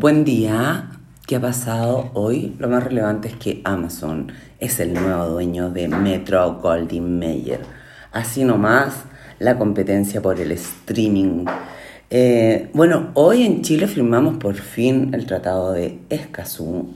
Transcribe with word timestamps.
Buen 0.00 0.24
día. 0.24 0.92
¿Qué 1.26 1.36
ha 1.36 1.42
pasado 1.42 2.10
hoy? 2.14 2.56
Lo 2.58 2.70
más 2.70 2.82
relevante 2.82 3.28
es 3.28 3.36
que 3.36 3.60
Amazon 3.64 4.32
es 4.58 4.80
el 4.80 4.94
nuevo 4.94 5.26
dueño 5.26 5.68
de 5.70 5.88
Metro 5.88 6.54
Goldwyn 6.54 7.18
Mayer. 7.18 7.60
Así 8.10 8.44
nomás 8.44 9.04
la 9.40 9.58
competencia 9.58 10.22
por 10.22 10.40
el 10.40 10.52
streaming. 10.52 11.44
Eh, 12.08 12.70
bueno, 12.72 13.10
hoy 13.12 13.42
en 13.42 13.60
Chile 13.60 13.86
firmamos 13.88 14.38
por 14.38 14.54
fin 14.54 15.12
el 15.12 15.26
tratado 15.26 15.72
de 15.72 15.98
Escazú 16.08 16.94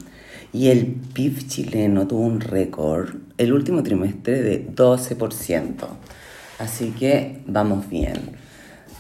y 0.55 0.69
el 0.69 0.87
PIB 0.87 1.47
chileno 1.47 2.07
tuvo 2.07 2.23
un 2.23 2.41
récord 2.41 3.17
el 3.37 3.53
último 3.53 3.83
trimestre 3.83 4.41
de 4.41 4.67
12%. 4.67 5.75
Así 6.59 6.95
que 6.99 7.43
vamos 7.47 7.87
bien. 7.87 8.44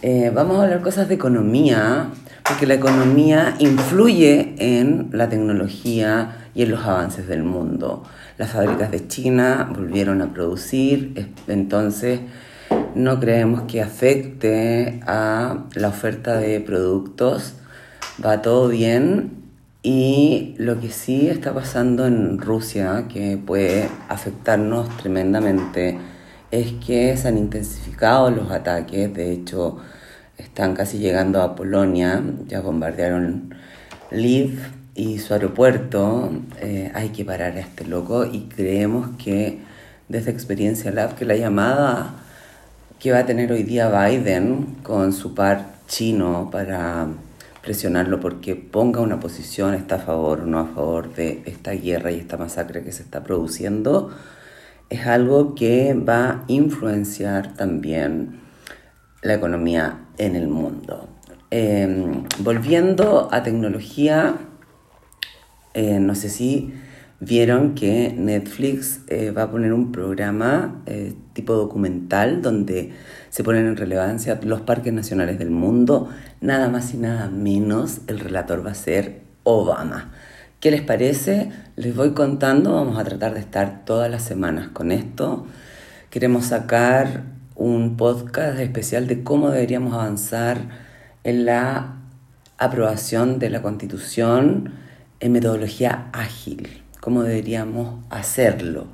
Eh, 0.07 0.31
vamos 0.35 0.59
a 0.59 0.65
hablar 0.65 0.83
cosas 0.83 1.09
de 1.09 1.15
economía 1.15 2.11
porque 2.47 2.67
la 2.67 2.75
economía 2.75 3.55
influye 3.59 4.55
en 4.59 5.09
la 5.13 5.31
tecnología 5.31 6.51
y 6.55 6.61
en 6.61 6.73
los 6.73 6.85
avances 6.85 7.27
del 7.27 7.43
mundo. 7.43 8.03
Las 8.37 8.51
fábricas 8.51 8.91
de 8.91 9.09
China 9.09 9.67
volvieron 9.75 10.21
a 10.21 10.31
producir, 10.31 11.33
entonces 11.49 12.21
no 12.95 13.19
creemos 13.19 13.63
que 13.63 13.81
afecte 13.81 15.01
a 15.07 15.65
la 15.75 15.89
oferta 15.89 16.37
de 16.37 16.61
productos, 16.61 17.55
va 18.23 18.43
todo 18.43 18.69
bien 18.69 19.31
y 19.83 20.55
lo 20.59 20.81
que 20.81 20.91
sí 20.91 21.31
está 21.31 21.55
pasando 21.55 22.07
en 22.07 22.37
Rusia, 22.37 23.07
que 23.11 23.39
puede 23.39 23.89
afectarnos 24.11 24.95
tremendamente, 24.99 25.99
es 26.61 26.73
que 26.85 27.17
se 27.17 27.29
han 27.29 27.39
intensificado 27.39 28.31
los 28.31 28.51
ataques, 28.51 29.13
de 29.13 29.33
hecho 29.33 29.79
están 30.39 30.75
casi 30.75 30.99
llegando 30.99 31.43
a 31.43 31.57
Polonia, 31.57 32.23
ya 32.47 32.61
bombardearon 32.61 33.55
Lviv 34.11 34.61
y 34.95 35.19
su 35.19 35.33
aeropuerto. 35.33 36.31
Eh, 36.61 36.93
hay 36.95 37.09
que 37.09 37.25
parar 37.25 37.57
a 37.57 37.61
este 37.61 37.85
loco 37.85 38.25
y 38.25 38.43
creemos 38.43 39.11
que 39.23 39.61
desde 40.09 40.31
Experiencia 40.31 40.93
Lab 40.93 41.17
que 41.17 41.25
la 41.25 41.37
llamada 41.37 42.15
que 43.01 43.11
va 43.11 43.19
a 43.19 43.27
tener 43.27 43.51
hoy 43.51 43.65
día 43.65 43.89
Biden 43.89 44.77
con 44.83 45.13
su 45.13 45.35
par 45.35 45.75
chino 45.89 46.51
para 46.53 47.09
presionarlo 47.63 48.21
porque 48.21 48.55
ponga 48.55 49.01
una 49.01 49.19
posición, 49.19 49.75
está 49.75 49.97
a 49.97 49.99
favor 49.99 50.41
o 50.41 50.47
no 50.47 50.61
a 50.61 50.67
favor 50.67 51.15
de 51.15 51.43
esta 51.47 51.73
guerra 51.73 52.13
y 52.13 52.21
esta 52.21 52.37
masacre 52.37 52.85
que 52.85 52.93
se 52.93 53.03
está 53.03 53.25
produciendo, 53.25 54.11
es 54.95 55.07
algo 55.07 55.55
que 55.55 55.95
va 55.95 56.29
a 56.29 56.45
influenciar 56.49 57.55
también 57.55 58.41
la 59.23 59.35
economía 59.35 60.07
en 60.19 60.37
el 60.37 60.49
mundo. 60.49 61.09
Em, 61.51 62.25
volviendo 62.41 63.29
a 63.33 63.43
tecnología, 63.43 64.37
eh, 65.75 65.99
no 66.01 66.15
sé 66.15 66.29
si 66.29 66.75
vieron 67.21 67.75
que 67.75 68.15
Netflix 68.17 69.01
eh, 69.09 69.31
va 69.31 69.45
a 69.45 69.51
poner 69.51 69.73
un 69.73 69.93
programa 69.93 70.83
eh, 70.87 71.15
tipo 71.33 71.55
documental 71.55 72.43
donde 72.43 72.93
se 73.31 73.45
ponen 73.45 73.67
en 73.67 73.77
relevancia 73.77 74.39
los 74.43 74.61
parques 74.61 74.93
nacionales 74.93 75.39
del 75.39 75.51
mundo. 75.51 76.09
Nada 76.41 76.69
más 76.69 76.93
y 76.95 76.99
nada 76.99 77.31
menos, 77.31 78.01
el 78.07 78.21
relator 78.21 78.65
va 78.65 78.73
a 78.73 78.75
ser 78.75 79.23
Obama. 79.45 80.13
¿Qué 80.65 80.71
les 80.71 80.81
parece? 80.81 81.51
Les 81.77 81.95
voy 81.95 82.13
contando, 82.13 82.73
vamos 82.73 82.99
a 82.99 83.05
tratar 83.05 83.35
de 83.35 83.41
estar 83.41 83.85
todas 83.85 84.11
las 84.11 84.23
semanas 84.23 84.69
con 84.69 84.93
esto. 84.93 85.47
Queremos 86.09 86.47
sacar 86.47 87.25
un 87.55 87.99
podcast 87.99 88.59
especial 88.59 89.07
de 89.07 89.23
cómo 89.23 89.51
deberíamos 89.51 89.93
avanzar 89.93 90.57
en 91.23 91.45
la 91.45 91.97
aprobación 92.57 93.39
de 93.39 93.51
la 93.51 93.61
constitución 93.61 94.73
en 95.21 95.33
metodología 95.33 96.09
ágil, 96.15 96.83
cómo 96.99 97.25
deberíamos 97.25 98.03
hacerlo. 98.09 98.87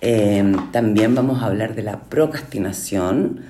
Em, 0.00 0.70
también 0.70 1.16
vamos 1.16 1.42
a 1.42 1.46
hablar 1.46 1.74
de 1.74 1.82
la 1.82 2.02
procrastinación, 2.02 3.40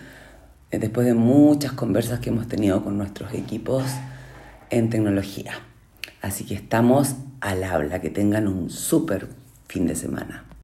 eh, 0.70 0.78
después 0.78 1.06
de 1.06 1.12
muchas 1.12 1.72
conversas 1.72 2.18
que 2.20 2.30
hemos 2.30 2.48
tenido 2.48 2.82
con 2.82 2.96
nuestros 2.96 3.34
equipos 3.34 3.84
en 4.70 4.88
tecnología. 4.88 5.52
Así 6.22 6.44
que 6.44 6.54
estamos 6.54 7.16
al 7.40 7.64
habla, 7.64 8.00
que 8.00 8.08
tengan 8.08 8.46
un 8.46 8.70
súper 8.70 9.28
fin 9.66 9.86
de 9.86 9.96
semana. 9.96 10.44